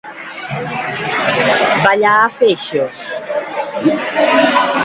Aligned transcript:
Ballar 1.85 2.17
a 2.23 2.31
feixos. 2.39 2.99